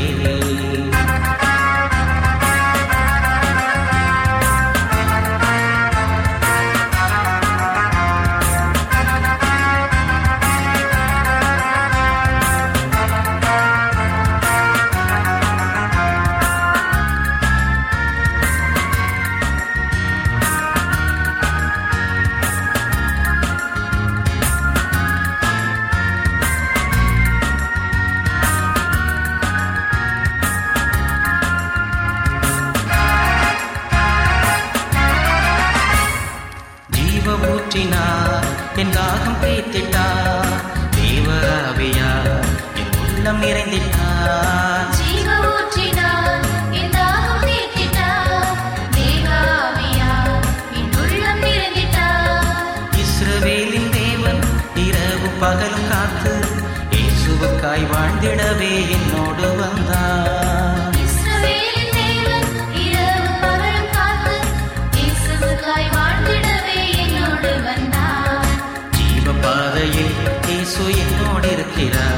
இல்லை 0.00 0.37
வாழ்ந்திடவே 58.20 58.70
என்னோடு 58.94 59.48
வந்தார் 59.58 60.96
ஜீவ 68.96 69.32
பாதையில் 69.44 70.14
இயேசு 70.48 70.86
என்னோடு 71.02 71.50
இருக்கிறார் 71.50 72.17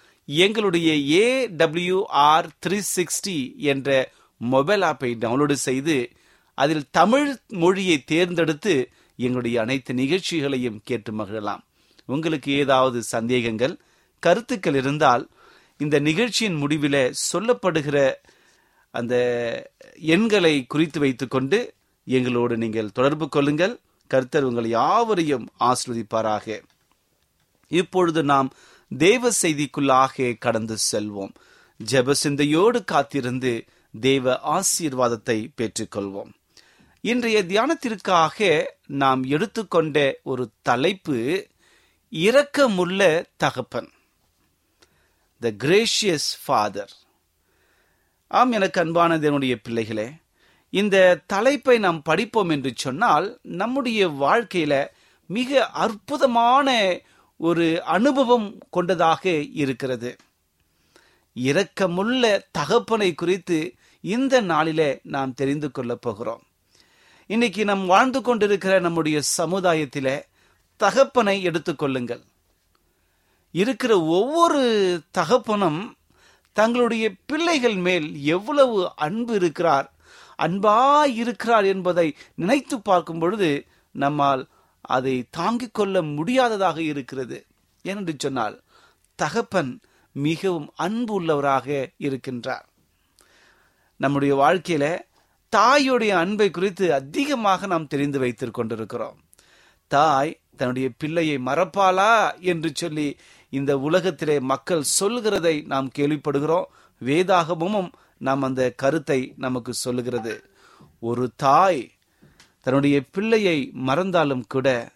எங்களுடைய 0.25 0.89
ஏ 1.11 1.47
த்ரீ 2.65 2.81
சிக்ஸ்டி 2.95 3.55
என்ற 3.55 4.11
மொபைல் 4.37 4.81
ஆப்பை 4.81 5.13
டவுன்லோடு 5.19 5.51
செய்து 5.51 6.11
அதில் 6.53 6.83
தமிழ் 6.91 7.37
மொழியை 7.47 8.03
தேர்ந்தெடுத்து 8.03 8.89
எங்களுடைய 9.17 9.61
அனைத்து 9.61 9.93
நிகழ்ச்சிகளையும் 9.93 10.81
கேட்டு 10.83 11.11
மகிழலாம். 11.11 11.59
உங்களுக்கு 12.05 12.51
ஏதாவது 12.51 13.03
சந்தேகங்கள் 13.03 13.77
கருத்துக்கள் 14.19 14.75
இருந்தால் 14.75 15.29
இந்த 15.77 15.99
நிகழ்ச்சியின் 15.99 16.67
முடிவில 16.67 17.13
சொல்லப்படுகிற 17.33 18.13
அந்த 18.91 19.15
எண்களை 19.99 20.65
குறித்து 20.67 20.99
வைத்துக்கொண்டு 20.99 21.73
எங்களோடு 22.03 22.57
நீங்கள் 22.57 22.91
தொடர்பு 22.91 23.29
கொள்ளுங்கள். 23.29 23.79
கர்த்தர் 24.07 24.43
உங்கள் 24.43 24.67
யாவரையும் 24.67 25.49
ஆசிர்வதிப்பாராக. 25.59 26.61
இப்பொழுது 27.67 28.23
நாம் 28.23 28.51
தேவ 28.97 29.31
செய்திக்குள்ளாக 29.41 30.37
கடந்து 30.37 30.77
செல்வோம். 30.91 31.33
ஜெப 31.91 32.11
சிந்தையோடு 32.11 32.83
காத்திருந்து 32.83 33.65
தேவ 33.99 34.39
ஆசீர்வாதத்தை 34.45 35.47
பெற்றுக்கொள்வோம். 35.57 36.31
இன்றைய 37.01 37.43
தியானத்திற்காக 37.43 38.65
நாம் 38.87 39.23
எடுத்துக்கொண்ட 39.23 40.19
ஒரு 40.23 40.49
தலைப்பு 40.61 41.47
இரக்கமுள்ள 42.11 43.25
தகப்பன். 43.37 43.89
த 45.39 45.53
கிரேஷியஸ் 45.63 46.29
ஃபாதர் 46.45 46.91
ஆம் 48.27 48.51
எனக்கு 48.51 48.81
அன்பான 48.81 49.17
தேவனுடைய 49.17 49.55
பிள்ளைகளே 49.63 50.11
இந்த 50.69 51.23
தலைப்பை 51.27 51.79
நாம் 51.79 52.01
படிப்போம் 52.01 52.49
என்று 52.49 52.71
சொன்னால் 52.75 53.39
நம்முடைய 53.41 54.07
வாழ்க்கையில 54.07 54.87
மிக 55.25 55.69
அற்புதமான 55.69 56.99
ஒரு 57.47 57.65
அனுபவம் 57.85 58.47
கொண்டதாக 58.69 59.23
இருக்கிறது. 59.61 60.09
இரக்கமுள்ள 61.35 62.23
தகப்பனை 62.51 63.09
குறித்து 63.13 63.57
இந்த 64.03 64.41
நாளிலே 64.41 64.89
நாம் 65.03 65.33
தெரிந்து 65.33 65.69
கொள்ளப் 65.71 66.01
போகிறோம். 66.01 66.43
இன்னைக்கு 67.29 67.61
நாம் 67.65 67.85
வாழ்ந்து 67.85 68.19
கொண்டிருக்கிற 68.21 68.73
நம்முடைய 68.79 69.17
சமுதாயத்தில 69.37 70.07
தகப்பனை 70.79 71.35
எடுத்துக்கொள்ளுங்கள் 71.47 72.23
இருக்கிற 73.55 73.93
ஒவ்வொரு 74.17 74.61
தகப்பனும் 75.11 75.81
தங்களுடைய 76.57 77.05
பிள்ளைகள் 77.25 77.77
மேல் 77.87 78.07
எவ்வளவு 78.25 78.77
அன்பு 78.95 79.33
இருக்கிறார் 79.35 79.87
அன்பா 80.39 80.79
இருக்கிறார் 81.21 81.65
என்பதை 81.65 82.07
நினைத்து 82.35 82.75
பார்க்கும் 82.81 83.19
பொழுது 83.19 83.49
நம்மால் 83.95 84.43
அதை 84.81 85.25
தாங்கிக் 85.29 85.73
கொள்ள 85.73 86.01
முடியாததாக 86.01 86.81
இருக்கிறது 86.81 87.45
ஏனென்று 87.83 88.13
சொன்னால் 88.17 88.61
தகப்பன் 89.15 89.79
மிகவும் 90.11 90.71
அன்பு 90.75 91.21
உள்ளவராக 91.21 91.87
இருக்கின்றார். 91.99 92.63
நம்முடைய 93.97 94.35
வாழ்க்கையில 94.35 94.99
தாயுடைய 95.55 96.09
அன்பை 96.09 96.51
குறித்து 96.51 96.93
அதிகமாக 96.93 97.65
நாம் 97.65 97.87
தெரிந்து 97.87 98.19
வைத்துக் 98.19 98.53
கொண்டிருக்கிறோம். 98.53 99.23
தாய் 99.87 100.39
தன்னுடைய 100.57 100.91
பிள்ளையை 100.97 101.37
மறப்பாளா 101.37 102.39
என்று 102.39 102.71
சொல்லி 102.73 103.17
இந்த 103.49 103.77
உலகத்திலே 103.77 104.39
மக்கள் 104.39 104.83
சொல்கிறதை 104.99 105.65
நாம் 105.65 105.89
கேள்விப்படுகிறோம். 105.97 106.63
வேதாகமும் 107.05 107.91
நாம் 108.17 108.41
அந்த 108.41 108.71
கருத்தை 108.71 109.33
நமக்கு 109.37 109.73
சொல்லுகிறது. 109.73 110.49
ஒரு 110.99 111.31
தாய் 111.35 111.91
தன்னுடைய 112.61 113.03
பிள்ளையை 113.11 113.69
மறந்தாலும் 113.73 114.45
கூட 114.47 114.91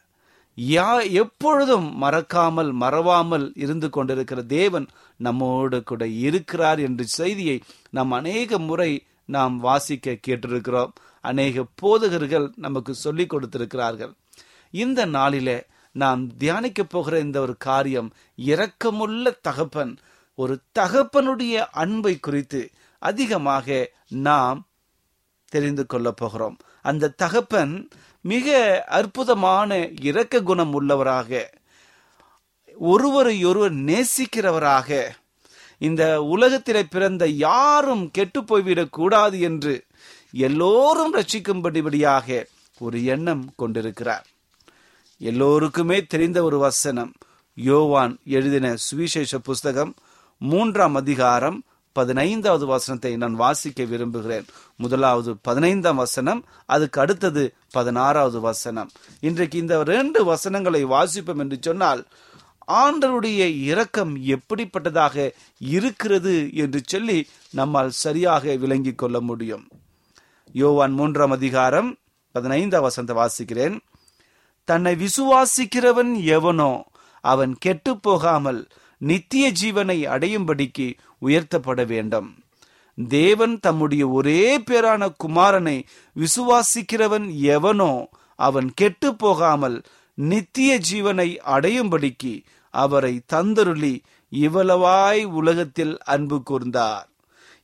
யா 0.57 1.11
எப்பொழுதும் 1.11 1.95
மறக்காமல் 1.95 2.71
மறவாமல் 2.71 3.51
இருந்து 3.55 3.89
கொண்டிருக்கிற 3.89 4.41
தேவன் 4.41 4.87
நம்மோடு 5.17 5.83
கூட 5.83 6.07
இருக்கிறார் 6.07 6.79
என்ற 6.79 7.03
செய்தியை 7.03 7.61
நாம் 7.89 8.11
அநேக 8.11 8.59
முறை 8.59 9.03
நாம் 9.25 9.57
வாசிக்க 9.57 10.17
கேட்டிருக்கிறோம். 10.27 10.91
அநேக 11.21 11.65
போதகர்கள் 11.75 12.51
நமக்கு 12.55 12.95
சொல்லிக் 12.95 13.29
கொடுத்திருக்கிறார்கள். 13.29 14.13
இந்த 14.71 15.05
நாளிலே 15.05 15.65
நாம் 15.91 16.37
தியானிக்க 16.37 16.83
போகிற 16.83 17.19
இந்த 17.19 17.41
ஒரு 17.41 17.55
காரியம் 17.57 18.13
இரக்கமுள்ள 18.37 19.33
தகப்பன் 19.41 19.97
ஒரு 20.35 20.59
தகப்பனுடைய 20.79 21.65
அன்பை 21.71 22.19
குறித்து 22.19 22.69
அதிகமாக 22.99 23.89
நாம் 24.07 24.65
தெரிந்து 25.49 25.85
கொள்ளப் 25.85 26.17
போகிறோம். 26.17 26.57
அந்த 26.85 27.13
தகப்பன் 27.17 27.73
மிக 28.21 28.47
அற்புதமான 28.87 29.89
இரக்க 30.01 30.41
குணம் 30.41 30.73
உள்ளவராக 30.73 31.41
ஒருவரை 32.77 33.45
ஒருவர் 33.45 33.73
நேசிக்கிறவராக 33.73 35.09
இந்த 35.77 36.23
உலகத்திலே 36.23 36.83
பிறந்த 36.83 37.27
யாரும் 37.27 38.11
கெட்டு 38.11 38.41
போய்விடக் 38.41 38.89
கூடாது 38.89 39.39
என்று 39.39 39.73
எல்லோரும் 40.31 41.15
ரட்சிக்கும்படிபடியாக 41.15 42.45
ஒரு 42.79 43.05
எண்ணம் 43.05 43.53
கொண்டிருக்கிறார். 43.55 44.25
எல்லோருக்குமே 45.17 46.03
தெரிந்த 46.03 46.43
ஒரு 46.43 46.57
வசனம் 46.57 47.13
யோவான் 47.55 48.17
எழுதின 48.25 48.75
சுவிசேஷ 48.75 49.39
புஸ்தகம் 49.39 49.93
மூன்றாம் 50.39 50.95
அதிகாரம் 50.95 51.63
பதினைந்தாவது 51.97 52.65
வசனத்தை 52.73 53.11
நான் 53.23 53.35
வாசிக்க 53.43 53.83
விரும்புகிறேன். 53.91 54.45
முதலாவது 54.83 55.31
பதினைந்தாம் 55.47 55.99
வசனம் 56.03 56.41
அதுக்கு 56.75 56.97
அடுத்தது 57.03 57.43
பதினாறாவது 57.71 58.39
வசனம். 58.49 58.89
இன்றைக்கு 59.27 59.57
இந்த 59.63 59.75
ரெண்டு 59.93 60.21
வசனங்களை 60.31 60.81
வாசிப்போம் 60.95 61.41
என்று 61.43 61.59
சொன்னால் 61.67 62.03
ஆண்டருடைய 62.81 63.41
இரக்கம் 63.71 64.13
எப்படிப்பட்டதாக 64.35 65.25
இருக்கிறது 65.75 66.35
என்று 66.63 66.79
சொல்லி 66.93 67.17
நம்மால் 67.59 67.91
சரியாக 68.03 68.55
விளங்கிக் 68.63 68.99
கொள்ள 69.01 69.17
முடியும். 69.29 69.65
யோவான் 70.61 70.95
மூன்றாம் 70.99 71.35
அதிகாரம் 71.37 71.89
பதினைந்தாம் 72.35 72.85
வசனத்தை 72.87 73.15
வாசிக்கிறேன். 73.21 73.75
தன்னை 74.67 74.93
விசுவாசிக்கிறவன் 75.03 76.11
எவனோ 76.37 76.71
அவன் 77.23 77.53
கெட்டு 77.65 77.91
போகாமல் 78.05 78.61
நித்திய 79.01 79.45
ஜீவனை 79.61 79.97
அடையும்படிக்கு 80.13 80.87
உயர்த்தப்பட 81.21 81.85
வேண்டும். 81.85 82.35
தேவன் 83.09 83.59
தம்முடைய 83.59 84.07
ஒரே 84.07 84.57
பேரான 84.57 85.13
குமாரனை 85.23 85.83
விசுவாசிக்கிறவன் 86.15 87.27
எவனோ 87.35 88.07
அவன் 88.35 88.73
கெட்டு 88.73 89.15
போகாமல் 89.15 89.83
நித்திய 90.13 90.79
ஜீவனை 90.91 91.37
அடையும்படிக்கு 91.45 92.43
அவரை 92.69 93.21
தந்தருளி 93.33 93.99
இவ்வளவாய் 94.31 95.23
உலகத்தில் 95.23 95.97
அன்பு 96.03 96.41
கூர்ந்தார். 96.49 97.07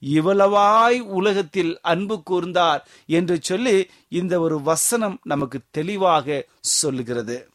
இவ்வளவாய் 0.01 0.99
உலகத்தில் 0.99 1.79
அன்பு 1.81 2.23
கூர்ந்தார் 2.29 2.81
என்று 3.05 3.37
சொல்லி 3.41 3.89
இந்த 4.09 4.39
ஒரு 4.39 4.61
வசனம் 4.61 5.19
நமக்கு 5.23 5.59
தெளிவாக 5.71 6.45
சொல்லுகிறது. 6.59 7.49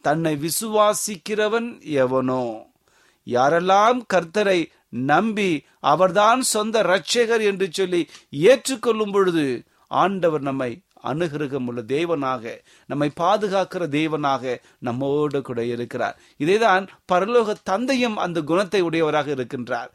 தன்னை 0.00 0.38
விசுவாசிக்கிறவன் 0.42 1.80
எவனோ? 1.80 2.66
யாரெல்லாம் 3.26 4.00
கர்த்தரை 4.14 4.70
நம்பி 4.88 5.64
அவர்தான் 5.80 6.42
சொந்த 6.42 6.82
ரட்சகர் 6.82 7.42
என்று 7.42 7.68
சொல்லி 7.70 8.08
ஏற்றுக்கொள்ளும் 8.30 9.12
பொழுது 9.12 9.62
ஆண்டவர் 9.88 10.40
நம்மை 10.40 10.82
அனுகிரகம் 11.04 11.66
உள்ள 11.66 11.82
தேவனாக 11.82 12.58
நம்மை 12.86 13.10
பாதுகாக்கிற 13.20 13.86
தேவனாக 13.88 14.58
நம்மோடு 14.78 15.42
கூட 15.42 15.64
இருக்கிறார். 15.64 16.20
இதேதான் 16.38 16.88
பரலோக 17.12 17.54
தந்தையும் 17.62 18.16
அந்த 18.16 18.40
குணத்தை 18.42 18.80
உடையவராக 18.80 19.34
இருக்கின்றார். 19.34 19.88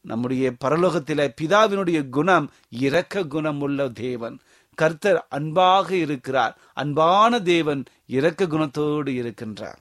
நம்முடைய 0.00 0.52
பரலோகத்தில 0.64 1.28
பிதாவினுடைய 1.40 2.08
குணம் 2.08 2.50
இரக்க 2.68 3.24
குணம் 3.24 3.60
உள்ள 3.60 3.88
தேவன். 3.88 4.38
கர்த்தர் 4.74 5.26
அன்பாக 5.28 5.96
இருக்கிறார். 5.96 6.58
அன்பான 6.74 7.40
தேவன் 7.40 7.84
இரக்க 8.06 8.46
குணத்தோடு 8.46 9.10
இருக்கின்றார். 9.10 9.76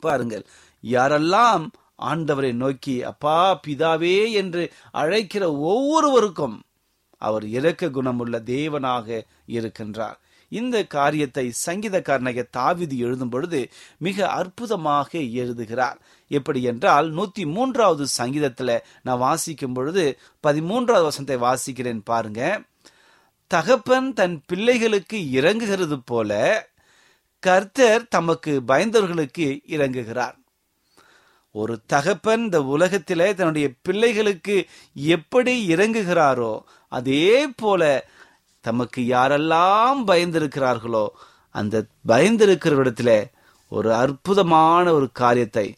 பாருங்கள் 0.00 0.46
யாரெல்லாம் 0.82 1.66
ஆண்டவரை 2.00 2.52
நோக்கி 2.52 3.02
அப்பா 3.02 3.60
பிதாவே 3.66 4.32
என்று 4.32 4.72
அழைக்கிற 4.92 5.56
ஒவ்வொருவருக்கும் 5.56 6.62
அவர் 7.16 7.46
இறக்க 7.48 7.90
குணமுள்ள 7.90 8.38
தேவனாக 8.38 9.26
இருக்கின்றார். 9.46 10.18
இந்த 10.48 10.84
காரியத்தை 10.84 11.52
சங்கீதக்காரனாக 11.66 12.44
தாவிதி 12.56 12.96
எழுதும் 12.96 13.28
பொழுது 13.28 13.70
மிக 13.98 14.28
அற்புதமாக 14.28 15.18
எழுதுகிறார். 15.18 15.98
எப்படி 16.28 16.62
என்றால் 16.62 17.14
நூத்தி 17.14 17.44
மூன்றாவது 17.46 18.06
சங்கீதத்துல 18.18 18.80
நான் 19.02 19.18
வாசிக்கும் 19.18 19.72
பொழுது 19.72 20.18
பதிமூன்றாவது 20.46 21.08
வசனத்தை 21.10 21.36
வாசிக்கிறேன் 21.36 22.00
பாருங்க. 22.04 22.62
தகப்பன் 23.46 24.12
தன் 24.12 24.42
பிள்ளைகளுக்கு 24.46 25.18
இறங்குகிறது 25.32 26.00
போல 26.04 26.32
கர்த்தர் 27.42 28.08
தமக்கு 28.08 28.62
பயந்தவர்களுக்கு 28.68 29.46
இறங்குகிறார். 29.76 30.36
ஒரு 31.52 31.80
தகப்பன் 31.86 32.42
இந்த 32.42 32.62
உலகத்திலே 32.62 33.34
தன்னுடைய 33.34 33.70
பிள்ளைகளுக்கு 33.82 34.66
எப்படி 34.92 35.74
இறங்குகிறாரோ 35.74 36.60
அதே 36.88 37.48
போல 37.56 38.08
தமக்கு 38.60 39.02
யாரெல்லாம் 39.02 40.00
பயந்திருக்கிறார்களோ 40.06 41.08
அந்த 41.50 41.84
பயந்திருக்கிறவரிடத்துல 42.08 43.30
ஒரு 43.68 43.94
அற்புதமான 43.94 44.92
ஒரு 44.92 45.08
காரியத்தை 45.12 45.74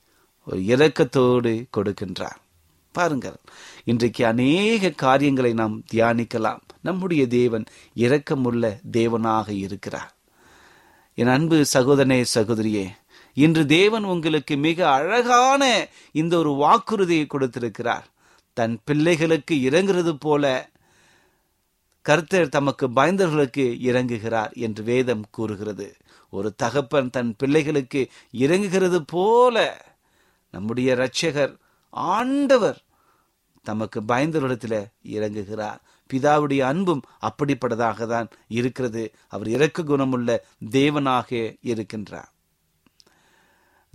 ஒரு 0.47 0.61
இரக்கத்தோடு 0.61 1.53
கொடுக்கின்றார். 1.77 2.39
பாருங்கள் 2.93 3.37
இன்றைக்கு 3.85 4.27
அநேக 4.27 4.91
காரியங்களை 4.91 5.53
நாம் 5.53 5.83
தியானிக்கலாம். 5.93 6.61
நம்முடைய 6.81 7.27
தேவன் 7.27 7.65
இரக்கமுள்ள 7.97 8.65
தேவனாக 8.93 9.49
இருக்கிறார். 9.49 10.15
என் 11.15 11.27
அன்பு 11.27 11.65
சகோதரனே 11.73 12.25
சகோதரியே 12.35 12.87
இன்று 13.35 13.67
தேவன் 13.67 14.05
உங்களுக்கு 14.05 14.57
மிக 14.57 14.91
அழகான 14.91 15.89
இந்த 16.13 16.39
ஒரு 16.39 16.51
வாக்குறுதியை 16.51 17.27
கொடுத்திருக்கிறார். 17.27 18.07
தன் 18.53 18.81
பிள்ளைகளுக்கு 18.85 19.55
இறங்குறது 19.55 20.13
போல 20.21 20.71
கர்த்தர் 22.03 22.49
தமக்கு 22.49 22.89
பயந்தவர்களுக்கு 22.89 23.65
இறங்குகிறார் 23.83 24.53
என்று 24.55 24.83
வேதம் 24.85 25.25
கூறுகிறது. 25.31 25.97
ஒரு 26.31 26.55
தகப்பன் 26.55 27.11
தன் 27.11 27.35
பிள்ளைகளுக்கு 27.39 28.11
இறங்குகிறது 28.33 29.03
போல 29.07 29.87
நம்முடைய 30.51 30.95
இரட்சகர் 30.95 31.57
ஆண்டவர் 31.91 32.79
தமக்கு 33.63 34.01
பயந்தவரிடத்தில் 34.01 34.87
இறங்குகிறார். 35.09 35.79
பிதாவுடைய 36.13 36.61
அன்பும் 36.61 37.03
அப்படிப்பட்டதாக 37.21 38.07
தான் 38.07 38.29
இருக்கிறது. 38.49 39.15
அவர் 39.29 39.49
இறக்க 39.49 39.83
குணமுள்ள 39.83 40.45
தேவனாக 40.71 41.57
இருக்கின்றார். 41.65 42.32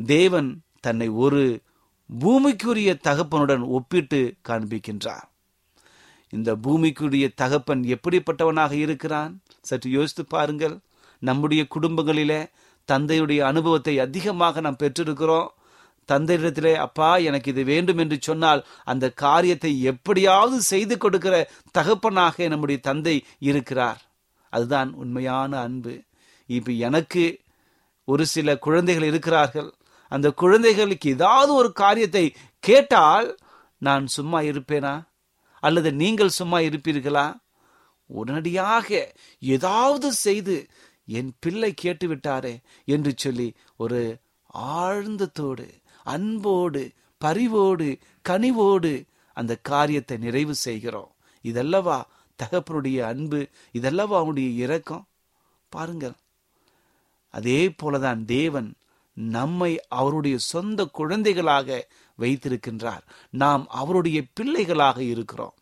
தேவன் 0.06 0.62
தன்னை 0.80 1.10
ஒரு 1.10 1.62
பூமிக்குரிய 2.20 2.98
தகப்பனுடன் 3.04 3.64
ஒப்பிட்டு 3.64 4.34
காண்பிக்கின்றார். 4.48 5.28
இந்த 6.30 6.56
பூமிக்குரிய 6.56 7.30
தகப்பன் 7.36 7.84
எப்படிப்பட்டவனாக 7.84 8.72
இருக்கிறான்? 8.72 9.42
சற்று 9.62 9.90
யோசித்து 9.90 10.26
பாருங்கள். 10.26 10.80
நம்முடைய 11.20 11.68
குடும்பங்களிலே 11.76 12.50
தந்தையுடைய 12.92 13.40
அனுபவத்தை 13.40 14.00
அதிகமாக 14.00 14.60
நாம் 14.60 14.76
பெற்றிருக்கிறோம். 14.80 15.48
தந்தையிடத்திலே 16.08 16.74
அப்பா 16.74 17.18
எனக்கு 17.18 17.52
இது 17.52 17.64
வேண்டும் 17.64 17.98
என்று 17.98 18.18
சொன்னால் 18.22 18.66
அந்த 18.84 19.12
காரியத்தை 19.12 19.82
எப்படியாவது 19.82 20.62
செய்து 20.62 20.98
கொடுக்கிற 20.98 21.50
தகப்பனாக 21.72 22.48
நம்முடைய 22.48 22.82
தந்தை 22.82 23.24
இருக்கிறார். 23.40 24.12
அதுதான் 24.50 24.94
உண்மையான 24.94 25.60
அன்பு. 25.60 26.02
இப்ப 26.46 26.72
எனக்கு 26.72 27.40
ஒரு 28.06 28.26
சில 28.26 28.58
குழந்தைகள் 28.58 29.04
இருக்கிறார்கள். 29.04 29.74
அந்த 30.10 30.32
குழந்தைகளுக்கு 30.32 31.10
ஏதாவது 31.10 31.54
ஒரு 31.54 31.72
காரியத்தை 31.72 32.36
கேட்டால் 32.60 33.38
நான் 33.78 34.08
சும்மா 34.08 34.40
இருப்பேனா? 34.42 35.08
அல்லது 35.60 35.94
நீங்கள் 35.94 36.30
சும்மா 36.30 36.60
இருப்பீர்களா? 36.60 37.40
உடனடியாக 38.06 39.14
ஏதாவது 39.40 40.14
செய்து 40.14 40.68
என் 41.06 41.34
பிள்ளை 41.40 41.74
கேட்டு 41.74 42.08
விட்டாரே 42.08 42.60
என்று 42.86 43.14
சொல்லி 43.16 43.56
ஒரு 43.78 44.18
ஆழ்ந்தத்தோடு 44.54 45.68
அன்போடு 46.04 46.92
பரிவோடு 47.18 47.98
கனிவோடு 48.30 49.06
அந்த 49.34 49.56
காரியத்தை 49.56 50.18
நிறைவு 50.18 50.56
செய்கிறோம். 50.56 51.16
இதல்லவா 51.44 52.04
தகப்பனுடைய 52.44 53.00
அன்பு 53.02 53.48
இதல்லவா 53.74 54.16
அவனுடைய 54.16 54.50
இரக்கம்? 54.50 55.08
பாருங்கள். 55.70 56.16
அதே 57.30 57.76
போலதான் 57.84 58.26
தேவன் 58.26 58.74
நம்மை 59.18 59.80
அவருடைய 59.88 60.38
சொந்த 60.38 60.86
குழந்தைகளாக 60.86 61.88
வைத்திருக்கின்றார். 62.20 63.02
நாம் 63.30 63.68
அவருடைய 63.68 64.24
பிள்ளைகளாக 64.34 65.04
இருக்கிறோம். 65.04 65.54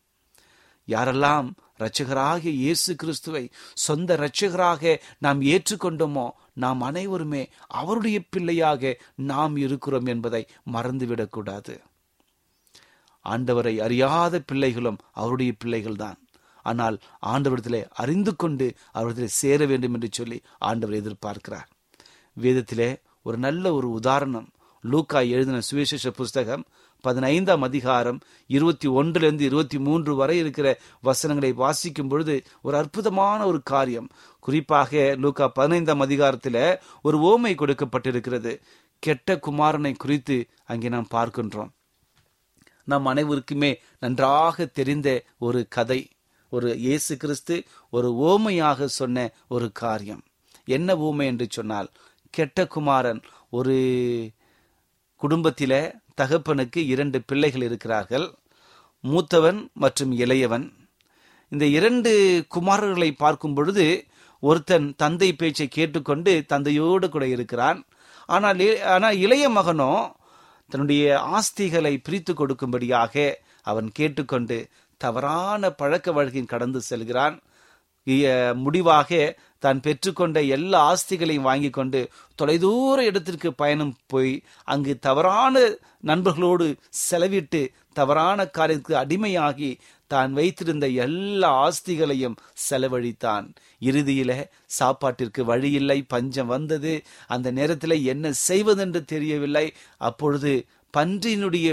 யாரெல்லாம் 0.88 1.50
இரட்சகராகிய 1.78 2.50
இயேசு 2.50 2.94
கிறிஸ்துவை 2.94 3.50
சொந்த 3.74 4.16
இரட்சகராக 4.16 5.00
நாம் 5.18 5.40
ஏற்றுக்கொண்டோமோ 5.42 6.30
நாம் 6.52 6.80
அனைவருமே 6.80 7.48
அவருடைய 7.66 8.22
பிள்ளையாக 8.30 8.98
நாம் 9.14 9.56
இருக்கிறோம் 9.56 10.06
என்பதை 10.06 10.46
மறந்துவிடக்கூடாது. 10.72 11.78
ஆண்டவரை 13.24 13.78
அறியாத 13.78 14.40
பிள்ளைகளும் 14.40 14.98
அவருடைய 15.12 15.52
பிள்ளைகள்தான். 15.64 16.16
ஆனால் 16.62 16.98
ஆண்டவரிடத்திலே 17.26 17.88
அறிந்து 17.90 18.36
கொண்டு 18.36 18.74
அவரிடத்திலே 18.94 19.24
சேர 19.24 19.66
வேண்டும் 19.66 19.94
என்று 19.94 20.08
சொல்லி 20.12 20.42
ஆண்டவர் 20.58 20.98
எதிர்பார்க்கிறார். 21.00 21.66
வேதத்திலே 22.40 23.04
ஒரு 23.26 23.38
நல்ல 23.44 23.64
ஒரு 23.76 23.88
உதாரணம். 23.98 24.48
லூக்கா 24.84 25.20
எழுதின 25.34 25.58
சுவிசேஷ 25.68 26.10
புஸ்தகம் 26.18 26.62
பதினைந்தாம் 27.04 27.64
அதிகாரம் 27.68 28.18
இருபத்தி 28.56 28.88
ஒன்றிலிருந்து 28.98 29.44
இருபத்தி 29.48 29.78
மூன்று 29.86 30.12
வரை 30.14 30.36
இருக்கிற 30.42 30.68
வசனங்களை 31.00 31.50
வாசிக்கும் 31.62 32.08
பொழுது 32.08 32.34
ஒரு 32.66 32.76
அற்புதமான 32.76 33.38
ஒரு 33.46 33.60
காரியம். 33.72 34.08
குறிப்பாக 34.46 34.92
லூக்கா 35.22 35.46
பதினைந்தாம் 35.58 36.04
அதிகாரத்தில் 36.06 36.60
ஒரு 37.02 37.18
ஓமை 37.30 37.52
கொடுக்கப்பட்டிருக்கிறது. 37.62 38.52
கெட்ட 39.02 39.38
குமாரனை 39.46 39.92
குறித்து 39.96 40.36
அங்கே 40.64 40.88
நாம் 40.88 41.12
பார்க்கின்றோம். 41.14 41.70
நம் 42.90 43.06
அனைவருக்குமே 43.06 43.72
நன்றாக 43.98 44.66
தெரிந்த 44.78 45.08
ஒரு 45.46 45.60
கதை 45.76 46.00
ஒரு 46.52 46.68
இயேசு 46.86 47.12
கிறிஸ்து 47.22 47.56
ஒரு 47.90 48.08
ஓமையாக 48.30 48.84
சொன்ன 48.98 49.26
ஒரு 49.48 49.68
காரியம். 49.82 50.22
என்ன 50.76 50.90
ஊமை 51.06 51.26
என்று 51.26 51.46
சொன்னால் 51.56 51.88
கெட்ட 52.38 52.66
குமாரன் 52.74 53.20
ஒரு 53.58 53.76
குடும்பத்தில 55.22 55.72
தகப்பனுக்கு 56.20 56.80
இரண்டு 56.92 57.18
பிள்ளைகள் 57.28 57.64
இருக்கிறார்கள். 57.68 58.26
மூத்தவன் 59.04 59.60
மற்றும் 59.82 60.12
இளையவன். 60.24 60.66
இந்த 61.52 61.64
இரண்டு 61.78 62.12
குமாரர்களை 62.54 63.10
பார்க்கும் 63.24 63.56
பொழுது 63.56 63.86
ஒருத்தன் 64.42 64.86
தந்தை 65.02 65.28
பேச்சை 65.40 65.66
கேட்டுக்கொண்டு 65.76 66.32
தந்தையோடு 66.52 67.06
கூட 67.08 67.24
இருக்கிறான். 67.34 67.80
ஆனால் 68.34 68.62
ஆனால் 68.94 69.18
இளைய 69.24 69.44
மகனோ 69.58 69.92
தன்னுடைய 70.70 71.04
ஆஸ்திகளை 71.36 71.94
பிரித்து 72.06 72.32
கொடுக்கும்படியாக 72.34 73.14
அவன் 73.70 73.88
கேட்டுக்கொண்டு 73.98 74.58
தவறான 75.00 75.70
பழக்க 75.80 76.12
வழக்கின் 76.16 76.52
கடந்து 76.52 76.80
செல்கிறான். 76.90 77.36
முடிவாக 78.54 79.10
தான் 79.58 79.80
பெற்றுக்கொண்ட 79.80 80.38
எல்லா 80.46 80.80
ஆஸ்திகளையும் 80.92 81.48
வாங்கி 81.48 81.70
கொண்டு 81.70 82.00
தொலைதூர 82.38 82.98
இடத்திற்கு 83.04 83.54
பயணம் 83.54 83.94
போய் 84.06 84.42
அங்கு 84.64 84.98
தவறான 84.98 85.54
நண்பர்களோடு 86.00 86.66
செலவிட்டு 87.10 87.62
தவறான 87.92 88.50
காரியத்துக்கு 88.58 88.96
அடிமையாகி 89.04 89.70
தான் 90.08 90.32
வைத்திருந்த 90.32 90.86
எல்லா 90.86 91.50
ஆஸ்திகளையும் 91.66 92.36
செலவழித்தான். 92.70 93.46
இறுதியில 93.80 94.30
சாப்பாட்டிற்கு 94.78 95.44
வழியில்லை 95.44 96.02
பஞ்சம் 96.02 96.46
வந்தது. 96.46 96.92
அந்த 97.26 97.50
நேரத்தில் 97.50 97.96
என்ன 98.04 98.32
செய்வதென்று 98.48 99.04
தெரியவில்லை. 99.04 99.66
அப்பொழுது 99.96 100.52
பன்றியினுடைய 100.94 101.68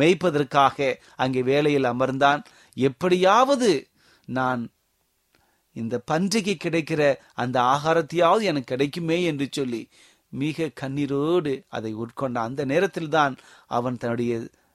மேய்ப்பதற்காக 0.00 0.94
அங்கே 1.16 1.42
வேலையில் 1.42 1.90
அமர்ந்தான். 1.94 2.40
எப்படியாவது 2.76 3.70
நான் 4.28 4.62
இந்த 5.76 5.94
பன்றிக்கு 6.10 6.54
கிடைக்கிற 6.64 7.02
அந்த 7.34 7.56
ஆகாரத்தையாவது 7.74 8.44
எனக்கு 8.50 8.72
கிடைக்குமே 8.72 9.18
என்று 9.22 9.46
சொல்லி 9.50 9.82
மிக 10.34 10.68
கண்ணீரோடு 10.80 11.52
அதை 11.68 11.92
உட்கொண்ட 11.96 12.38
அந்த 12.48 12.62
நேரத்தில்தான் 12.64 13.34
அவன் 13.76 13.96
தன்னுடைய 13.96 14.32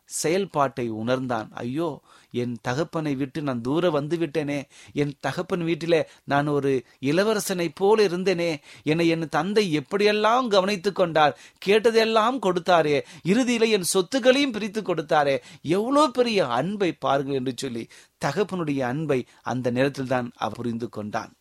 செயல்பாட்டை 0.10 0.86
உணர்ந்தான். 1.01 1.50
ஐயோ 1.63 1.89
என் 2.32 2.58
தகப்பனை 2.62 3.16
விட்டு 3.16 3.42
நான் 3.42 3.62
தூர 3.62 3.90
வந்து 3.90 4.18
விட்டேனே 4.18 4.64
என் 4.94 5.14
தகப்பன் 5.20 5.62
வீட்டில 5.62 6.04
நான் 6.24 6.48
ஒரு 6.48 6.84
இளவரசனை 7.02 7.68
போல 7.74 8.06
இருந்தேனே. 8.08 8.58
என்னை 8.84 9.08
என் 9.08 9.30
தந்தை 9.30 9.80
எப்படியெல்லாம் 9.80 10.48
கவனித்துக் 10.48 10.96
கொண்டார் 10.96 11.38
கேட்டதெல்லாம் 11.66 12.38
கொடுத்தாரே. 12.42 13.02
இறுதியில 13.24 13.70
என் 13.70 13.92
சொத்துக்களையும் 13.94 14.52
பிரித்து 14.52 14.82
கொடுத்தாரே. 14.82 15.38
எவ்வளவு 15.62 16.12
பெரிய 16.12 16.48
அன்பை 16.48 16.92
பாருங்கள் 16.92 17.36
என்று 17.36 17.54
சொல்லி 17.56 17.88
தகப்பனுடைய 18.26 18.80
அன்பை 18.80 19.26
அந்த 19.42 19.70
நேரத்தில் 19.70 20.08
தான் 20.08 20.32
அவர் 20.36 20.56
புரிந்து 20.56 20.90
கொண்டான். 20.90 21.32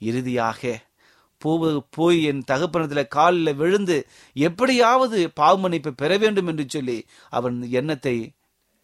இறுதியாக 0.00 0.78
போவு 1.44 1.78
போய் 1.90 2.24
என் 2.24 2.42
தகப்பனத்தில் 2.46 3.08
காலில் 3.08 3.54
விழுந்து 3.54 4.06
எப்படியாவது 4.34 5.30
பாவமன்னிப்பை 5.40 5.92
பெற 5.96 6.18
வேண்டும் 6.18 6.46
என்று 6.46 6.64
சொல்லி 6.68 7.04
அவன் 7.28 7.70
எண்ணத்தை 7.70 8.32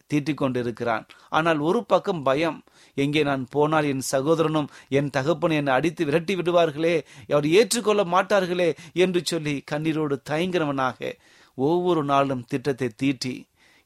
தீட்டிக் 0.09 0.37
கொண்டிருக்கிறான் 0.37 1.05
ஆனால் 1.29 1.59
ஒரு 1.59 1.85
பக்கம் 1.85 2.23
பயம் 2.23 2.57
எங்கே 2.97 3.23
நான் 3.23 3.47
போனால் 3.49 3.85
என் 3.85 4.05
சகோதரனும் 4.11 4.69
என் 4.89 5.09
தகப்பன் 5.09 5.51
என்னை 5.51 5.73
அடித்து 5.73 6.05
விரட்டி 6.05 6.35
விடுவார்களே 6.35 6.95
அவர் 7.29 7.47
ஏற்றுக்கொள்ள 7.49 8.03
மாட்டார்களே 8.05 8.69
என்று 8.93 9.21
சொல்லி 9.25 9.63
கண்ணீரோடு 9.71 10.17
தயங்கிறவனாக 10.29 11.11
ஒவ்வொரு 11.57 12.03
நாளும் 12.03 12.45
திட்டத்தை 12.47 12.89
தீட்டி 12.95 13.35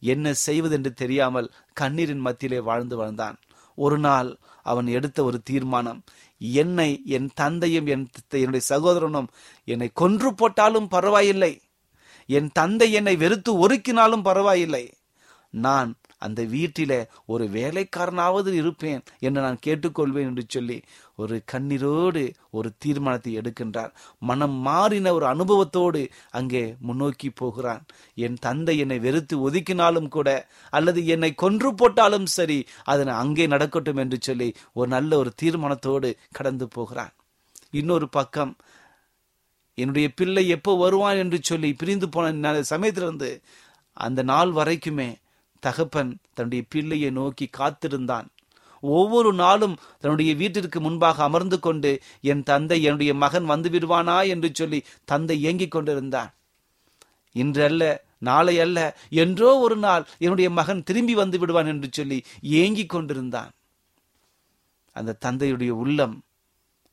என்ன 0.02 0.34
செய்வதென்று 0.46 0.94
தெரியாமல் 0.94 1.48
கண்ணீரின் 1.74 2.20
மத்தியிலே 2.20 2.60
வாழ்ந்து 2.60 2.96
வாழ்ந்தான். 2.96 3.38
ஒரு 3.78 3.98
நாள் 4.00 4.30
அவன் 4.64 4.88
எடுத்த 4.88 5.20
ஒரு 5.24 5.42
தீர்மானம் 5.42 6.02
என்னை 6.42 6.90
என் 7.06 7.30
தந்தையும் 7.34 7.88
என் 7.88 8.04
த- 8.28 8.38
என்னுடைய 8.38 8.64
சகோதரனும் 8.66 9.30
என்னை 9.68 9.90
கொன்று 9.94 10.36
போட்டாலும் 10.36 10.88
பரவாயில்லை. 10.88 11.54
என் 12.30 12.50
தந்தை 12.54 12.92
என்னை 12.92 13.16
வெறுத்து 13.16 13.52
ஒருக்கினாலும் 13.64 14.24
பரவாயில்லை. 14.24 14.84
நான் 15.54 15.90
அந்த 16.26 16.42
வீட்டில 16.54 16.94
ஒரு 17.34 17.46
வேலைக்காரனாவது 17.56 18.52
இருப்பேன் 18.62 19.02
என்று 19.20 19.40
நான் 19.46 19.64
கேட்டுக்கொள்வேன் 19.66 20.30
என்று 20.30 20.44
சொல்லி 20.48 20.78
ஒரு 21.22 21.36
கண்ணீரோடு 21.52 22.22
ஒரு 22.58 22.70
தீர்மானத்தை 22.78 23.32
எடுக்கின்றார். 23.40 23.92
மனம் 24.22 24.58
மாறின 24.68 25.14
ஒரு 25.14 25.26
அனுபவத்தோடு 25.26 26.02
அங்கே 26.32 26.64
முன்னோக்கி 26.80 27.30
போகிறான். 27.42 27.82
என் 28.26 28.38
தந்தை 28.40 28.76
என்னை 28.84 29.00
வெறுத்து 29.00 29.38
ஒதுக்கினாலும் 29.48 30.08
கூட 30.08 30.30
அல்லது 30.74 31.02
என்னை 31.16 31.32
கொன்று 31.44 31.72
போட்டாலும் 31.76 32.30
சரி 32.38 32.60
அதனை 32.84 33.14
அங்கே 33.14 33.48
நடக்கட்டும் 33.48 34.02
என்று 34.06 34.20
சொல்லி 34.22 34.50
ஒரு 34.74 34.90
நல்ல 34.90 35.12
ஒரு 35.18 35.34
தீர்மானத்தோடு 35.42 36.12
கடந்து 36.32 36.68
போகிறான். 36.68 37.14
இன்னொரு 37.72 38.08
பக்கம் 38.10 38.54
என்னுடைய 39.78 40.08
பிள்ளை 40.14 40.44
எப்போ 40.56 40.72
வருவான் 40.78 41.20
என்று 41.22 41.38
சொல்லி 41.42 41.70
பிரிந்து 41.74 42.08
போன 42.10 42.62
சமயத்திலிருந்து 42.72 43.30
அந்த 43.98 44.22
நாள் 44.24 44.52
வரைக்குமே 44.52 45.08
தகப்பன் 45.66 46.12
தன்னுடைய 46.36 46.62
பிள்ளையை 46.70 47.10
நோக்கி 47.20 47.46
காத்திருந்தான். 47.60 48.28
ஒவ்வொரு 48.84 49.32
நாளும் 49.34 49.76
தன்னுடைய 50.02 50.32
வீட்டிற்கு 50.36 50.80
முன்பாக 50.82 51.18
அமர்ந்து 51.24 51.58
கொண்டு 51.60 51.92
என் 52.32 52.44
தந்தை 52.44 52.78
என்னுடைய 52.84 53.12
மகன் 53.24 53.46
வந்து 53.46 53.70
விடுவானா 53.70 54.18
என்று 54.28 54.50
சொல்லி 54.54 54.80
தந்தை 55.12 55.36
இயங்கிக் 55.44 55.74
கொண்டிருந்தான். 55.76 56.32
இன்று 57.36 57.64
அல்ல 57.64 57.84
நாளை 58.28 58.56
அல்ல 58.66 58.80
என்றோ 59.22 59.50
ஒரு 59.66 59.78
நாள் 59.86 60.04
என்னுடைய 60.18 60.50
மகன் 60.50 60.84
திரும்பி 60.84 61.14
வந்து 61.14 61.38
விடுவான் 61.40 61.72
என்று 61.74 61.90
சொல்லி 61.92 62.20
ஏங்கிக் 62.60 62.94
கொண்டிருந்தான். 62.94 63.52
அந்த 64.96 65.18
தந்தையுடைய 65.26 65.72
உள்ளம் 65.84 66.16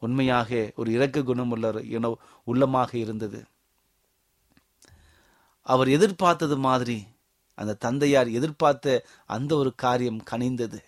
உண்மையாக 0.03 0.51
ஒரு 0.77 0.91
இரக்க 0.97 1.23
குணமுள்ள 1.23 1.67
உள்ள 1.97 2.09
உள்ளமாக 2.47 2.91
இருந்தது. 2.95 3.41
அவர் 5.67 5.89
எதிர்பார்த்தது 5.89 6.57
மாதிரி 6.67 6.99
அந்த 7.61 7.79
தந்தையார் 7.85 8.29
எதிர்பார்த்த 8.39 8.97
அந்த 9.37 9.53
ஒரு 9.63 9.71
காரியம் 9.85 10.21
கனிந்தது. 10.31 10.81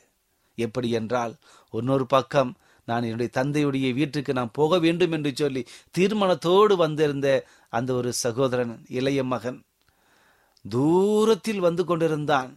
எப்படி 0.59 0.89
என்றால் 1.01 1.35
இன்னொரு 1.75 2.07
பக்கம் 2.07 2.51
நான் 2.89 3.07
என்னுடைய 3.09 3.31
தந்தையுடைய 3.39 3.89
வீட்டுக்கு 3.99 4.33
நான் 4.39 4.57
போக 4.59 4.79
வேண்டும் 4.79 5.13
என்று 5.13 5.31
சொல்லி 5.35 5.63
தீர்மானத்தோடு 5.99 6.75
வந்திருந்த 6.77 7.29
அந்த 7.69 7.91
ஒரு 7.95 8.11
சகோதரன் 8.25 8.73
இளைய 8.99 9.21
மகன் 9.25 9.59
தூரத்தில் 10.65 11.63
வந்து 11.67 11.83
கொண்டிருந்தான். 11.85 12.51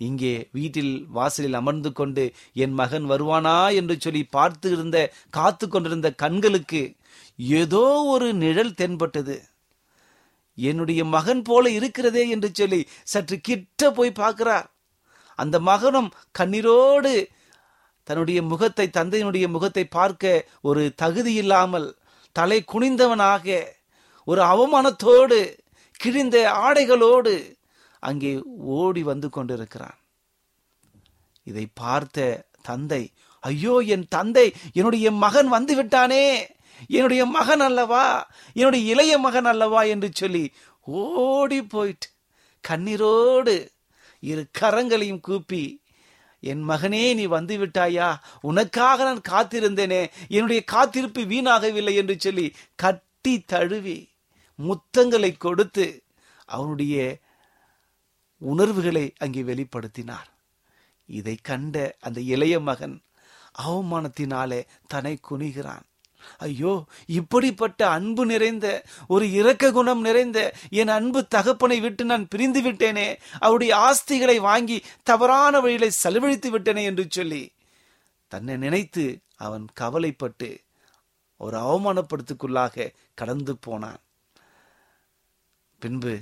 இங்கே 0.00 0.34
வீட்டில் 0.52 0.92
வாசலில் 1.16 1.58
அமர்ந்து 1.58 1.90
கொண்டு 1.92 2.24
என் 2.62 2.74
மகன் 2.80 3.06
வருவானா 3.10 3.56
என்று 3.80 3.94
சொல்லி 3.98 4.22
பார்த்து 4.36 4.68
இருந்த 4.70 4.98
காத்து 5.30 5.64
கொண்டிருந்த 5.68 6.08
கண்களுக்கு 6.22 6.82
ஏதோ 7.58 7.84
ஒரு 8.14 8.28
நிழல் 8.42 8.78
தென்பட்டது. 8.80 9.36
என்னுடைய 10.58 11.00
மகன் 11.04 11.42
போல 11.42 11.64
இருக்கிறதே 11.70 12.24
என்று 12.28 12.48
சொல்லி 12.52 12.80
சற்று 13.04 13.36
கிட்ட 13.40 13.90
போய் 13.90 14.12
பார்க்கிறார். 14.12 14.66
அந்த 15.38 15.56
மகனும் 15.60 16.10
கண்ணீரோடு 16.38 17.12
தன்னுடைய 18.08 18.38
முகத்தை 18.42 18.86
தந்தையினுடைய 18.90 19.46
முகத்தை 19.48 19.84
பார்க்க 19.88 20.46
ஒரு 20.60 20.82
தகுதி 20.96 21.32
இல்லாமல் 21.34 21.88
தலை 22.36 22.58
குனிந்தவனாக 22.64 23.46
ஒரு 24.28 24.42
அவமானத்தோடு 24.42 25.38
கிழிந்த 26.00 26.36
ஆடைகளோடு 26.62 27.34
அங்கே 28.02 28.30
ஓடி 28.76 29.02
வந்து 29.02 29.28
கொண்டிருக்கிறான். 29.30 29.98
இதை 31.46 31.64
பார்த்த 31.74 32.26
தந்தை 32.62 33.02
ஐயோ 33.44 33.74
என் 33.94 34.06
தந்தை 34.08 34.44
என்னுடைய 34.72 35.06
மகன் 35.22 35.48
வந்து 35.48 35.74
விட்டானே! 35.74 36.24
என்னுடைய 36.88 37.26
மகன் 37.26 37.60
அல்லவா? 37.60 38.30
என்னுடைய 38.52 38.94
இளைய 38.94 39.18
மகன் 39.18 39.44
அல்லவா 39.44 39.82
என்று 39.82 40.10
சொல்லி 40.12 40.52
ஓடி 40.80 41.62
போயிட்டு 41.62 42.06
கண்ணீரோடு 42.68 43.68
இரு 44.20 44.46
கரங்களையும் 44.60 45.20
கூப்பி 45.20 45.80
என் 46.40 46.68
மகனே 46.68 47.14
நீ 47.14 47.24
வந்து 47.24 47.56
விட்டாயா 47.58 48.14
உனக்காக 48.40 49.04
நான் 49.04 49.20
காத்திருந்தேனே. 49.28 50.10
என்னுடைய 50.28 50.64
காத்திருப்பு 50.64 51.22
வீணாகவில்லை 51.22 51.94
என்று 51.94 52.16
சொல்லி 52.18 52.54
கட்டி 52.74 53.40
தழுவி 53.40 54.10
முத்தங்களை 54.58 55.36
கொடுத்து 55.38 56.04
அவனுடைய 56.44 57.18
உணர்வுகளை 58.38 59.12
அங்கே 59.18 59.42
வெளிப்படுத்தினார். 59.42 60.28
இதை 61.06 61.38
கண்ட 61.42 61.96
அந்த 62.00 62.20
இளைய 62.20 62.60
மகன் 62.60 63.00
அவமானத்தினாலே 63.62 64.66
தன்னை 64.86 65.18
குனிகிறான். 65.30 65.84
ஐயோ 66.38 66.74
இப்படிப்பட்ட 67.06 67.80
அன்பு 67.90 68.26
நிறைந்த 68.26 68.66
ஒரு 69.08 69.26
இரக்க 69.30 69.72
குணம் 69.72 70.00
நிறைந்த 70.00 70.38
என் 70.70 70.88
அன்பு 70.88 71.22
தகப்பனை 71.28 71.80
விட்டு 71.80 72.04
நான் 72.04 72.28
பிரிந்து 72.28 72.62
விட்டேனே 72.62 73.08
அவருடைய 73.38 73.72
ஆஸ்திகளை 73.88 74.36
வாங்கி 74.40 74.78
தவறான 75.02 75.60
வழியில 75.60 75.90
செலவழித்து 76.02 76.50
விட்டேனே 76.50 76.82
என்று 76.82 77.06
சொல்லி 77.08 77.42
தன்னை 78.28 78.56
நினைத்து 78.56 79.06
அவன் 79.36 79.66
கவலைப்பட்டு 79.74 80.50
ஒரு 81.40 81.56
அவமானப்படுத்துக்குள்ளாக 81.58 82.92
கடந்து 83.14 83.54
போனான். 83.56 84.00
பின்பு 85.82 86.14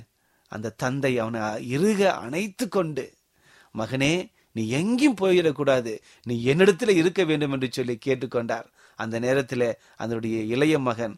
அந்த 0.51 0.73
தந்தை 0.77 1.11
அவனை 1.19 1.41
இறுக 1.75 2.01
அணைத்து 2.15 2.65
கொண்டு 2.67 3.05
மகனே 3.77 4.13
நீ 4.51 4.63
எங்கேயும் 4.69 5.19
போயிடக்கூடாது. 5.21 5.93
நீ 6.23 6.35
என்னிடத்துல 6.45 6.89
இருக்க 6.89 7.23
வேண்டும் 7.23 7.51
என்று 7.51 7.67
சொல்லி 7.71 7.95
கேட்டுக்கொண்டார். 8.05 8.67
அந்த 9.03 9.19
நேரத்தில் 9.25 9.67
அதனுடைய 9.97 10.37
இளைய 10.53 10.75
மகன் 10.79 11.15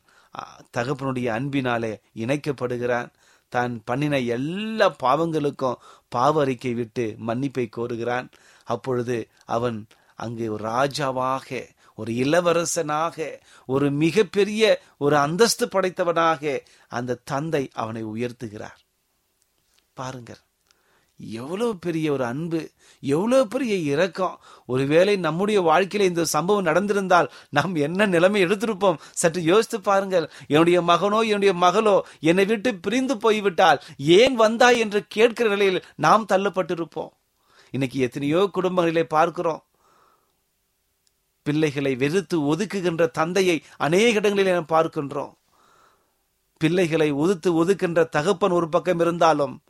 தகப்பனுடைய 0.77 1.27
அன்பினாலே 1.37 1.93
இணைக்கப்படுகிறான். 2.15 3.09
தான் 3.49 3.73
பண்ணின 3.85 4.19
எல்லா 4.35 4.87
பாவங்களுக்கும் 5.03 5.81
பாவ 6.09 6.41
அறிக்கை 6.41 6.73
விட்டு 6.73 7.05
மன்னிப்பை 7.27 7.65
கோருகிறான். 7.69 8.27
அப்பொழுது 8.65 9.17
அவன் 9.55 9.79
அங்கு 10.15 10.45
ஒரு 10.53 10.63
ராஜாவாக 10.69 11.49
ஒரு 11.95 12.11
இளவரசனாக 12.23 13.17
ஒரு 13.65 13.87
மிகப்பெரிய 14.03 14.61
ஒரு 14.97 15.15
அந்தஸ்து 15.17 15.65
படைத்தவனாக 15.67 16.53
அந்த 16.89 17.19
தந்தை 17.23 17.63
அவனை 17.73 18.01
உயர்த்துகிறார். 18.05 18.79
பாருங்கள். 19.93 20.41
எவ்வளவு 21.19 21.77
பெரிய 21.77 22.11
ஒரு 22.11 22.25
அன்பு 22.25 22.71
எவ்வளவு 22.99 23.47
பெரிய 23.47 23.75
இரக்கம். 23.75 24.39
ஒருவேளை 24.65 25.17
நம்முடைய 25.17 25.61
வாழ்க்கையில 25.61 25.99
இந்த 25.99 26.25
சம்பவம் 26.25 26.65
நடந்திருந்தால் 26.65 27.29
நாம் 27.49 27.75
என்ன 27.75 28.05
நிலைமை 28.05 28.45
எடுத்திருப்போம்? 28.45 28.99
சற்று 29.11 29.43
யோசித்து 29.43 29.81
பாருங்கள். 29.81 30.29
என்னுடைய 30.47 30.81
மகனோ 30.81 31.21
என்னுடைய 31.23 31.53
மகளோ 31.53 32.01
என்னை 32.19 32.45
விட்டு 32.45 32.75
பிரிந்து 32.75 33.17
போய்விட்டால் 33.17 33.81
ஏன் 33.97 34.35
வந்தாய் 34.35 34.79
என்று 34.79 35.05
கேட்கிற 35.07 35.49
நிலையில் 35.49 35.83
நாம் 35.95 36.25
தள்ளப்பட்டிருப்போம். 36.29 37.11
இன்னைக்கு 37.71 37.99
எத்தனையோ 37.99 38.49
குடும்பங்களிலே 38.53 39.03
பார்க்கிறோம். 39.03 39.63
பிள்ளைகளை 41.43 41.95
வெறுத்து 41.95 42.55
ஒதுக்குகின்ற 42.55 43.11
தந்தையை 43.11 43.63
அநேக 43.77 44.13
இடங்களில் 44.13 44.71
பார்க்கின்றோம். 44.73 45.33
பிள்ளைகளை 46.57 47.11
ஒதுத்து 47.11 47.65
ஒதுக்கின்ற 47.65 48.09
தகப்பன் 48.09 48.51
ஒரு 48.51 48.69
பக்கம் 48.69 48.99
இருந்தாலும் 48.99 49.62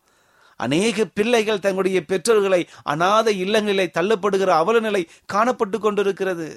அநேக 0.66 1.06
பிள்ளைகள் 1.18 1.64
தங்களுடைய 1.66 2.00
பெற்றோர்களை 2.12 2.62
அநாத 2.94 3.28
இல்லங்களிலே 3.44 3.86
தள்ளப்படுகிற 3.98 4.52
அவல 4.62 4.80
நிலை 4.80 5.04
காணப்பட்டு 5.34 5.78
கொண்டிருக்கிறது. 5.80 6.48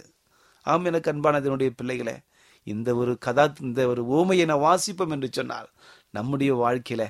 ஆம் 0.66 0.86
எனக்கு 0.90 1.10
அன்பானதனுடைய 1.12 1.70
பிள்ளைகளே 1.76 2.16
இந்த 2.66 2.90
ஒரு 2.94 3.12
கதா 3.26 3.44
இந்த 3.60 3.80
ஒரு 3.92 4.02
ஓமையை 4.16 4.46
நான் 4.46 4.66
வாசிப்போம் 4.68 5.14
என்று 5.16 5.28
சொன்னால் 5.32 5.68
நம்முடைய 6.10 6.52
வாழ்க்கையில 6.62 7.02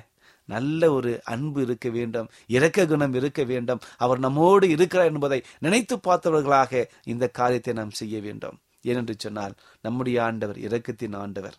நல்ல 0.49 0.81
ஒரு 0.97 1.11
அன்பு 1.33 1.59
இருக்க 1.61 1.87
வேண்டும் 1.95 2.27
இரக்க 2.47 2.85
குணம் 2.85 3.15
இருக்க 3.19 3.41
வேண்டும். 3.51 3.81
அவர் 3.97 4.19
நம்மோடு 4.25 4.65
இருக்கிறார் 4.75 5.09
என்பதை 5.11 5.39
நினைத்து 5.65 5.95
பார்த்தவர்களாக 6.07 6.83
இந்த 7.03 7.25
காரியத்தை 7.39 7.73
நாம் 7.79 7.97
செய்ய 7.99 8.15
வேண்டும். 8.27 8.57
ஏனென்று 8.87 9.15
சொன்னால் 9.17 9.55
நம்முடைய 9.85 10.17
ஆண்டவர் 10.23 10.59
இரக்கத்தின் 10.67 11.17
ஆண்டவர். 11.23 11.57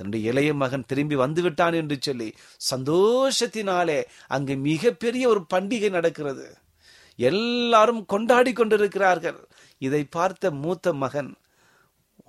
தன்னுடைய 0.00 0.30
இளைய 0.30 0.50
மகன் 0.54 0.86
திரும்பி 0.90 1.16
வந்து 1.22 1.40
விட்டான் 1.42 1.74
என்று 1.78 1.96
சொல்லி 2.00 2.28
சந்தோஷத்தினாலே 2.70 4.00
அங்கு 4.34 4.54
மிகப்பெரிய 4.68 5.24
ஒரு 5.28 5.40
பண்டிகை 5.54 5.90
நடக்கிறது. 5.90 6.46
எல்லாரும் 7.18 8.02
கொண்டாடி 8.12 8.52
கொண்டிருக்கிறார்கள். 8.52 9.40
இதை 9.78 10.02
பார்த்த 10.16 10.52
மூத்த 10.62 10.92
மகன் 11.02 11.30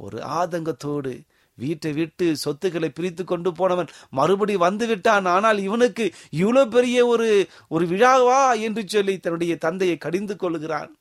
ஒரு 0.05 0.17
ஆதங்கத்தோடு 0.39 1.13
வீட்டை 1.57 1.91
விட்டு 1.93 2.25
சொத்துக்களை 2.43 2.89
பிரித்து 2.89 3.23
கொண்டு 3.23 3.49
போனவன் 3.53 3.89
மறுபடி 4.19 4.53
வந்து 4.57 4.85
விட்டான் 4.87 5.25
ஆனால் 5.25 5.59
இவனுக்கு 5.67 6.05
இவ்வளோ 6.41 6.63
பெரிய 6.75 6.99
ஒரு 7.13 7.27
ஒரு 7.67 7.85
விழாவா 7.85 8.41
என்று 8.67 8.83
சொல்லி 8.87 9.15
தன்னுடைய 9.17 9.55
தந்தையை 9.57 9.97
கடிந்து 9.97 10.35
கொள்கிறான். 10.35 10.91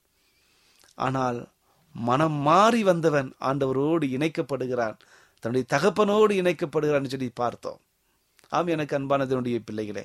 ஆனால் 0.99 1.39
மனம் 1.95 2.39
மாறி 2.49 2.83
வந்தவன் 2.83 3.31
ஆண்டவரோடு 3.51 4.07
இணைக்கப்படுகிறான். 4.17 4.99
தன்னுடைய 5.41 5.67
தகப்பனோடு 5.73 6.33
இணைக்கப்படுகிறான்னு 6.41 7.07
சொல்லி 7.07 7.31
பார்த்தோம். 7.35 7.81
ஆம் 8.49 8.67
எனக்கு 8.67 8.99
அன்பானதனுடைய 8.99 9.61
பிள்ளைகளே 9.65 10.05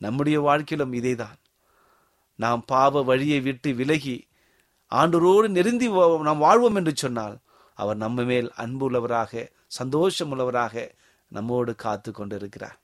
நம்முடைய 0.00 0.40
வாழ்க்கையிலும் 0.40 0.92
இதேதான். 0.92 1.38
நாம் 2.38 2.62
பாவ 2.66 3.02
வழியை 3.02 3.40
விட்டு 3.40 3.72
விலகி 3.72 4.16
ஆண்டவரோடு 4.92 5.48
நெருந்தி 5.48 5.88
வா- 5.88 6.20
நாம் 6.20 6.38
வாழ்வோம் 6.38 6.74
என்று 6.74 6.96
சொன்னால் 6.96 7.38
அவர் 7.74 7.96
நம்ம 7.96 8.22
மேல் 8.22 8.52
அன்பு 8.56 8.90
உள்ளவராக 8.90 9.46
சந்தோஷம் 9.66 10.32
உள்ளவராக 10.32 10.88
நம்மோடு 11.32 11.74
காத்து 11.74 12.12
கொண்டு 12.12 12.36
இருக்கிறார் 12.36 12.78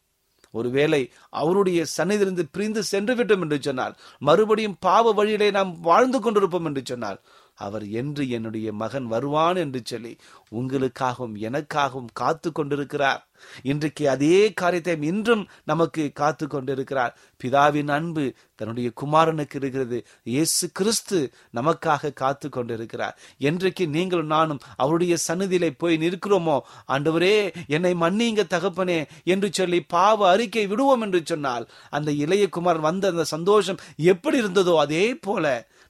ஒருவேளை 0.54 1.00
அவருடைய 1.30 1.84
சன்னிதிலிருந்து 1.96 2.48
பிரிந்து 2.52 2.82
சென்று 2.82 3.14
விட்டோம் 3.14 3.40
என்று 3.40 3.62
சொன்னால் 3.62 3.96
மறுபடியும் 4.18 4.76
பாவ 4.80 5.12
வழியிலே 5.12 5.50
நாம் 5.50 5.80
வாழ்ந்து 5.80 6.18
கொண்டிருப்போம் 6.20 6.64
என்று 6.64 6.82
சொன்னால் 6.84 7.18
அவர் 7.58 7.84
என்று 8.00 8.22
என்னுடைய 8.28 8.68
மகன் 8.72 9.06
வருவான் 9.06 9.58
என்று 9.64 9.80
சொல்லி 9.84 10.12
உங்களுக்காகவும் 10.52 11.36
எனக்காகவும் 11.46 12.10
காத்து 12.12 12.48
கொண்டிருக்கிறார். 12.52 13.22
இன்றைக்கு 13.62 14.04
அதே 14.08 14.36
காரியத்தை 14.60 14.94
இன்றும் 15.02 15.42
நமக்கு 15.64 16.02
காத்து 16.12 16.44
கொண்டிருக்கிறார். 16.46 17.12
பிதாவின் 17.40 17.90
அன்பு 17.96 18.24
தன்னுடைய 18.56 18.88
குமாரனுக்கு 19.00 19.56
இருக்கிறது. 19.56 19.98
இயேசு 20.24 20.64
கிறிஸ்து 20.72 21.18
நமக்காக 21.54 22.12
காத்து 22.22 22.46
கொண்டிருக்கிறார். 22.48 23.16
என்றைக்கு 23.40 23.86
நீங்களும் 23.96 24.32
நானும் 24.36 24.62
அவருடைய 24.76 25.16
சன்னதியிலே 25.26 25.70
போய் 25.78 26.00
நிற்கிறோமோ 26.04 26.56
ஆண்டவரே 26.88 27.34
என்னை 27.68 27.92
மன்னிங்க 28.04 28.44
தகப்பனே 28.54 28.98
என்று 29.24 29.50
சொல்லி 29.52 29.80
பாவ 29.86 30.28
அறிக்கை 30.30 30.66
விடுவோம் 30.66 31.04
என்று 31.08 31.22
சொன்னால் 31.24 31.66
அந்த 31.90 32.12
இளைய 32.24 32.46
குமாரன் 32.48 32.88
வந்த 32.88 33.06
அந்த 33.08 33.26
சந்தோஷம் 33.36 33.82
எப்படி 34.14 34.38
இருந்ததோ 34.38 34.76
அதே 34.78 35.06
போல 35.20 35.44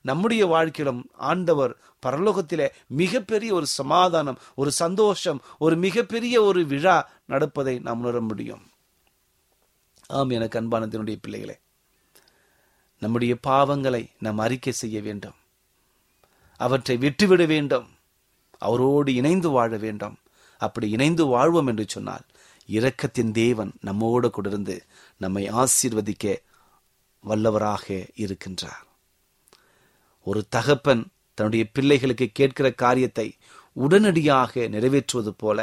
நம்முடைய 0.07 0.43
வாழ்க்கையிலும் 0.47 1.03
ஆண்டவர் 1.29 1.73
பரலோகத்திலே 2.07 2.67
மிகப்பெரிய 2.87 3.55
ஒரு 3.55 3.67
சமாதானம் 3.67 4.39
ஒரு 4.55 4.71
சந்தோஷம் 4.73 5.41
ஒரு 5.59 5.77
மிகப்பெரிய 5.77 6.43
ஒரு 6.43 6.61
விழா 6.67 6.97
நடப்பதை 7.27 7.79
நாம் 7.79 8.01
உணர 8.01 8.21
முடியும். 8.21 8.65
ஆம் 10.07 10.31
எனக்கு 10.31 10.61
கண்பானத்தினுடைய 10.61 11.17
பிள்ளைகளே 11.21 11.57
நம்முடைய 12.99 13.37
பாவங்களை 13.47 14.03
நாம் 14.19 14.39
அறிக்கை 14.39 14.73
செய்ய 14.73 15.01
வேண்டும். 15.01 15.37
அவற்றை 16.57 16.97
விட்டுவிட 16.97 17.45
வேண்டும். 17.45 17.89
அவரோடு 18.59 19.15
இணைந்து 19.15 19.49
வாழ 19.51 19.77
வேண்டும். 19.77 20.17
அப்படி 20.59 20.91
இணைந்து 20.91 21.27
வாழ்வோம் 21.27 21.67
என்று 21.67 21.85
சொன்னால் 21.89 22.25
இரக்கத்தின் 22.69 23.31
தேவன் 23.31 23.73
நம்மோடு 23.81 24.29
கொண்டிருந்து 24.29 24.77
நம்மை 25.17 25.51
ஆசீர்வதிக்க 25.51 26.37
வல்லவராக 27.29 28.09
இருக்கின்றார். 28.17 28.85
ஒரு 30.27 30.41
தகப்பன் 30.49 31.03
தன்னுடைய 31.35 31.65
பிள்ளைகளுக்கு 31.73 32.27
கேட்கிற 32.33 32.71
காரியத்தை 32.75 33.27
உடனடியாக 33.77 34.61
நிறைவேற்றுவது 34.69 35.33
போல 35.37 35.59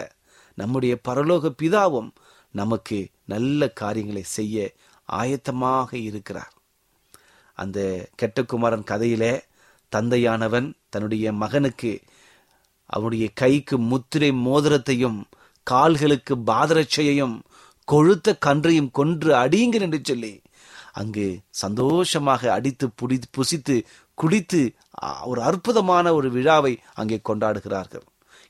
நம்முடைய 0.57 0.93
பரலோக 1.07 1.51
பிதாவும் 1.61 2.09
நமக்கு 2.51 2.97
நல்ல 3.25 3.67
காரியங்களை 3.71 4.23
செய்ய 4.23 4.73
ஆயத்தமாக 5.09 5.93
இருக்கிறார். 5.93 6.53
அந்த 7.57 7.79
கெட்டகுமாரன் 8.21 8.89
கதையிலே 8.91 9.33
தந்தையானவன் 9.91 10.67
தன்னுடைய 10.89 11.33
மகனுக்கு 11.33 11.91
அவனுடைய 12.89 13.29
கைக்கு 13.33 13.77
முத்திரை 13.77 14.31
மோதிரத்தையும் 14.31 15.19
கால்களுக்கு 15.67 16.35
பாதரட்சையையும் 16.35 17.35
கொழுத்த 17.87 18.37
கன்றையும் 18.45 18.91
கொன்று 18.91 19.31
அடியுங்கள் 19.33 19.81
என்று 19.81 19.99
சொல்லி 20.03 20.41
அங்கு 20.93 21.27
சந்தோஷமாக 21.49 22.51
அடித்து 22.53 22.89
புடி 23.01 23.17
புசித்து 23.37 23.75
குடித்து 24.17 24.61
ஒரு 25.31 25.41
அற்புதமான 25.49 26.05
ஒரு 26.17 26.27
விழாவை 26.35 26.73
அங்கே 27.01 27.19
கொண்டாடுகிறார்கள். 27.29 28.05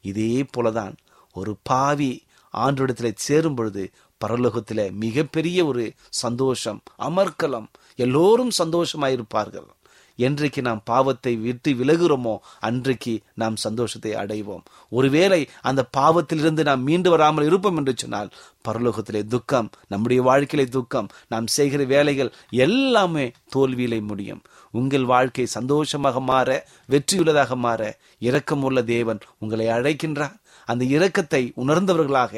இதே 0.09 0.31
போலதான் 0.55 0.95
ஒரு 1.35 1.51
பாவி 1.69 2.11
ஆண்டோடத்தில் 2.53 3.21
சேரும் 3.27 3.55
பொழுது 3.59 3.83
பரலோகத்தில் 4.21 4.85
மிகப்பெரிய 5.03 5.59
ஒரு 5.69 5.85
சந்தோஷம் 6.23 6.81
அமர்க்கலம் 7.07 7.69
எல்லோரும் 7.99 8.51
சந்தோஷமாயிருப்பார்கள். 8.59 9.69
என்றைக்கு 10.19 10.61
நாம் 10.67 10.81
பாவத்தை 10.89 11.31
விட்டு 11.45 11.69
விலகுறோமோ 11.79 12.33
அன்றைக்கு 12.67 13.13
நாம் 13.41 13.55
சந்தோஷத்தை 13.63 14.11
அடைவோம். 14.21 14.63
ஒருவேளை 14.97 15.39
அந்த 15.69 15.81
பாவத்திலிருந்து 15.97 16.63
நாம் 16.69 16.83
மீண்டு 16.87 17.09
வராமல் 17.13 17.47
இருப்போம் 17.49 17.79
என்று 17.81 17.93
சொன்னால் 18.01 18.29
பரலோகத்திலே 18.67 19.21
துக்கம் 19.33 19.69
நம்முடைய 19.93 20.21
வாழ்க்கையிலே 20.27 20.65
துக்கம் 20.77 21.09
நாம் 21.33 21.47
செய்கிற 21.55 21.83
வேலைகள் 21.93 22.31
எல்லாமே 22.65 23.25
தோல்வியிலே 23.55 23.99
முடியும். 24.11 24.43
உங்கள் 24.79 25.05
வாழ்க்கை 25.05 25.45
சந்தோஷமாக 25.45 26.19
மாற 26.19 26.49
வெற்றியுள்ளதாக 26.89 27.55
மாற 27.65 27.81
இரக்கமுள்ள 28.21 28.83
தேவன் 28.83 29.19
உங்களை 29.39 29.65
அழைக்கின்றார். 29.67 30.35
அந்த 30.65 30.83
இரக்கத்தை 30.85 31.41
உணர்ந்தவர்களாக 31.57 32.33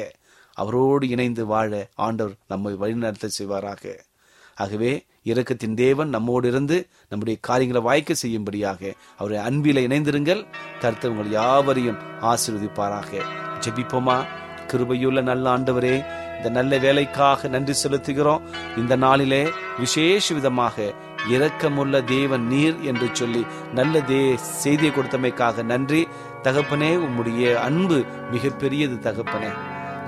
அவரோடு 0.52 1.08
இணைந்து 1.08 1.46
வாழ 1.46 1.88
ஆண்டவர் 1.94 2.34
நம்மை 2.48 2.72
வழிநடத்த 2.74 3.28
செய்வாராக. 3.38 3.84
ஆகவே 4.54 4.92
இரக்கத்தின் 5.24 5.74
தேவன் 5.74 6.08
நம்மோடு 6.08 6.48
இருந்து 6.48 6.76
நம்முடைய 7.08 7.38
காரியங்களை 7.42 7.82
வாய்க்க 7.86 8.14
செய்யும்படியாக 8.14 8.92
அவருடைய 9.18 9.40
அன்பில 9.50 9.80
இணைந்திருங்கள். 9.86 10.42
கர்த்தர் 10.80 11.10
உங்கள் 11.10 11.30
யாவரையும் 11.30 11.98
ஆசீர்வதிப்பாராக. 12.20 13.22
ஜெபிப்போமா? 13.60 14.18
கிருபையுள்ள 14.70 15.22
நல்ல 15.22 15.56
ஆண்டவரே 15.56 15.96
இந்த 16.36 16.48
நல்ல 16.48 16.78
வேலைக்காக 16.78 17.48
நன்றி 17.48 17.74
செலுத்துகிறோம். 17.82 18.44
இந்த 18.76 18.96
நாளிலே 18.96 19.42
விசேஷ 19.78 20.34
விதமாக 20.34 20.94
இரக்கமுள்ள 21.30 22.04
தேவன் 22.04 22.46
நீர் 22.46 22.76
என்று 22.82 23.08
சொல்லி 23.12 23.46
நல்ல 23.74 23.98
தே 23.98 24.34
செய்தியை 24.34 24.92
கொடுத்தமைக்காக 24.94 25.64
நன்றி. 25.64 26.08
தகப்பனே 26.42 26.90
உம்முடைய 27.06 27.54
அன்பு 27.54 28.04
மிகப்பெரியது 28.32 28.98
தகப்பனே. 29.08 29.50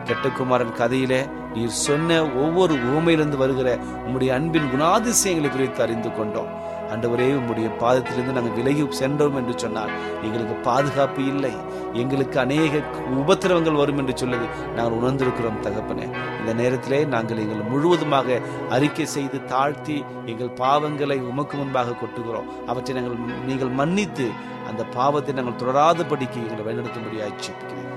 கெட்டகுமாரன் 0.05 0.79
கதையிலே 0.79 1.31
நீர் 1.55 1.79
சொன்ன 1.87 2.27
ஒவ்வொரு 2.27 2.75
ஊமையிலிருந்து 2.75 3.37
வருகிற 3.37 3.79
உம்முடைய 4.07 4.29
அன்பின் 4.29 4.71
குணாதிசயங்களை 4.75 5.51
குறித்து 5.51 5.83
அறிந்து 5.83 6.11
கொண்டோம். 6.15 6.67
ஆண்டவரே 6.93 7.27
உம்முடைய 7.39 7.69
பாதத்திலிருந்து 7.81 8.37
நாங்கள் 8.37 8.55
விலகி 8.55 8.85
சென்றோம் 8.91 9.37
என்று 9.37 9.59
சொன்னார் 9.59 9.91
எங்களுக்கு 10.23 10.55
பாதுகாப்பு 10.55 11.27
இல்லை. 11.27 11.53
எங்களுக்கு 11.93 12.41
அநேக 12.41 12.81
உபத்திரவங்கள் 13.15 13.81
வரும் 13.81 13.99
என்று 13.99 14.27
சொல்லுது 14.27 14.47
நாங்கள் 14.77 14.99
உணர்ந்திருக்கிறோம் 14.99 15.61
தகப்பனே. 15.63 16.07
இந்த 16.49 16.61
நேரத்திலே 16.63 16.99
நாங்கள் 17.13 17.41
எங்கள் 17.43 17.67
முழுவதுமாக 17.71 18.37
அறிக்கை 18.75 19.07
செய்து 19.15 19.39
தாழ்த்தி 19.51 19.97
எங்கள் 20.31 20.53
பாவங்களை 20.61 21.17
உமக்கு 21.31 21.55
முன்பாக 21.61 21.97
கொட்டுகிறோம். 22.01 22.49
அவற்றை 22.71 22.93
நாங்கள் 22.97 23.19
நீங்கள் 23.49 23.73
மன்னித்து 23.81 24.27
அந்த 24.69 24.83
பாவத்தை 24.97 25.35
நாங்கள் 25.39 25.59
தொடராதபடிக்கு 25.63 26.39
எங்களை 26.45 26.65
வழிநடத்தும்படி 26.69 27.21
ஆட்சிப்பிக்கிறேன் 27.27 27.93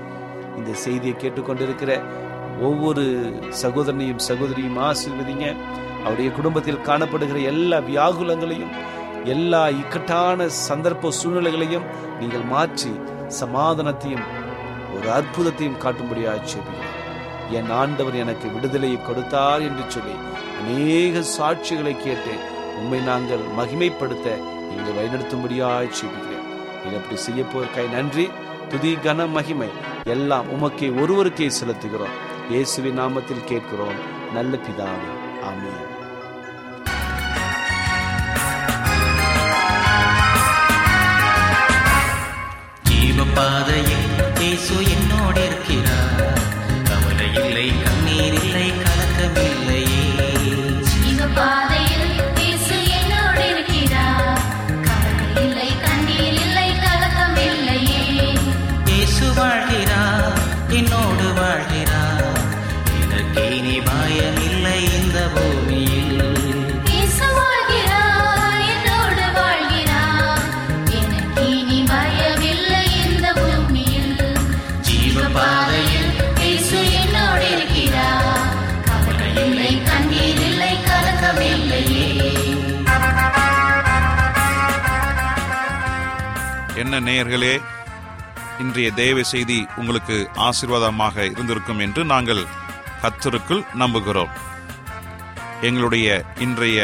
இந்த 0.58 0.72
செய்தியை 0.84 1.14
கேட்டுக்கொண்டிருக்கிற 1.16 1.92
ஒவ்வொரு 2.68 3.04
சகோதரனையும் 3.62 4.22
சகோதரியும் 4.28 4.80
ஆசிர்வதிங்க. 4.90 5.46
அவருடைய 6.04 6.30
குடும்பத்தில் 6.38 6.84
காணப்படுகிற 6.88 7.40
எல்லா 7.54 7.78
வியாகுலங்களையும் 7.90 8.74
எல்லா 9.34 9.64
இக்கட்டான 9.82 10.48
சந்தர்ப்ப 10.68 11.18
சூழ்நிலைகளையும் 11.20 11.88
நீங்கள் 12.22 12.50
மாற்றி 12.54 12.92
சமாதானத்தையும் 13.42 14.26
ஒரு 14.96 15.08
அற்புதத்தையும் 15.20 15.80
காட்டும்படியாக 15.84 16.34
ஆட்சேபிக்கிறேன் 16.38 17.00
என் 17.58 17.70
ஆண்டவர் 17.80 18.16
எனக்கு 18.22 18.46
விடுதலையை 18.54 18.98
கொடுத்தார் 19.02 19.62
என்று 19.68 19.84
சொல்லி 19.94 20.14
அநேக 20.60 21.22
சாட்சிகளை 21.36 21.94
கேட்டு 22.04 22.34
உண்மை 22.78 23.00
நாங்கள் 23.10 23.44
மகிமைப்படுத்த 23.58 24.36
நீங்கள் 24.68 24.96
வழிநடத்தும்படியாய் 24.98 25.96
செய்கிறேன் 26.00 26.48
நீங்க 26.82 26.96
அப்படி 27.00 27.20
செய்ய 27.26 27.42
போவதற்காய் 27.42 27.94
நன்றி 27.96 28.26
துதி 28.72 28.92
கன 29.06 29.28
மகிமை 29.36 29.70
எல்லாம் 30.14 30.50
உமக்கே 30.56 30.90
ஒருவருக்கே 31.02 31.48
செலுத்துகிறோம். 31.60 32.16
இயேசுவின் 32.52 33.00
நாமத்தில் 33.00 33.48
கேட்கிறோம். 33.52 33.98
நல்ல 34.38 34.58
பிதாவே 34.66 35.12
ஆமீன். 35.50 35.80
பாதையில் 43.36 44.08
இயேசு 44.40 44.74
என்னோடு 44.94 45.42
இருக்கிறார். 45.48 46.61
இல்லை, 79.44 79.70
கண்ணீர் 79.90 80.42
இல்லை, 80.48 80.70
என்ன 86.82 87.00
நேயர்களே 87.06 87.54
இன்றைய 88.62 88.88
தேவ 89.00 89.22
செய்தி 89.30 89.58
உங்களுக்கு 89.80 90.16
ஆசீர்வாதமாக 90.46 91.24
இருந்திருக்கும் 91.32 91.80
என்று 91.86 92.02
நாங்கள் 92.12 92.42
கத்தருக்குள் 93.02 93.62
நம்புகிறோம். 93.82 94.32
எங்களுடைய 95.68 96.08
இன்றைய 96.44 96.78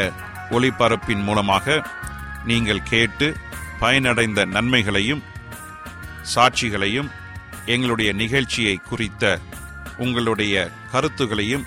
ஒளிபரப்பின் 0.56 1.22
மூலமாக 1.28 1.76
நீங்கள் 2.50 2.86
கேட்டு 2.92 3.26
பயனடைந்த 3.82 4.40
நன்மைகளையும் 4.56 5.22
சாட்சிகளையும் 6.34 7.10
எங்களுடைய 7.74 8.10
நிகழ்ச்சியை 8.22 8.76
குறித்த 8.90 9.24
உங்களுடைய 10.06 10.54
கருத்துகளையும் 10.92 11.66